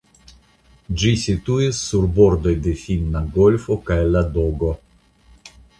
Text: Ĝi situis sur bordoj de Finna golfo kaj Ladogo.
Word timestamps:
Ĝi 1.01 1.11
situis 1.23 1.83
sur 1.89 2.09
bordoj 2.17 2.57
de 2.69 2.75
Finna 2.87 3.25
golfo 3.39 3.79
kaj 3.91 4.01
Ladogo. 4.17 4.77